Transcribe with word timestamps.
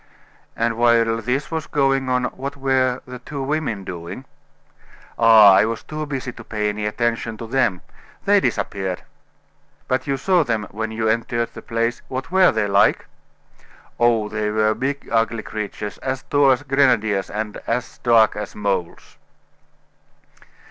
"And 0.55 0.77
while 0.79 1.07
all 1.07 1.21
this 1.21 1.51
was 1.51 1.67
going 1.67 2.09
on 2.09 2.23
what 2.25 2.57
were 2.57 3.03
the 3.05 3.19
two 3.19 3.43
women 3.43 3.83
doing?" 3.83 4.25
"Ah! 5.19 5.53
I 5.53 5.65
was 5.65 5.83
too 5.83 6.07
busy 6.07 6.31
to 6.33 6.43
pay 6.43 6.69
any 6.69 6.87
attention 6.87 7.37
to 7.37 7.45
them. 7.45 7.81
They 8.25 8.39
disappeared!" 8.39 9.03
"But 9.87 10.07
you 10.07 10.17
saw 10.17 10.43
them 10.43 10.65
when 10.71 10.89
you 10.89 11.07
entered 11.07 11.53
the 11.53 11.61
place 11.61 12.01
what 12.07 12.31
were 12.31 12.51
they 12.51 12.65
like?" 12.67 13.05
"Oh! 13.99 14.27
they 14.27 14.49
were 14.49 14.73
big, 14.73 15.07
ugly 15.11 15.43
creatures, 15.43 15.99
as 15.99 16.23
tall 16.23 16.49
as 16.49 16.63
grenadiers, 16.63 17.29
and 17.29 17.57
as 17.67 17.99
dark 17.99 18.35
as 18.35 18.55
moles!" 18.55 19.17